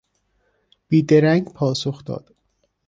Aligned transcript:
بیدرنگ 0.87 1.53
پاسخ 1.53 2.03
داد. 2.05 2.35